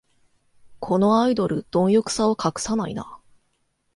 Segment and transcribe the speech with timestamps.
[0.79, 3.19] このアイドル、どん欲さを隠さないな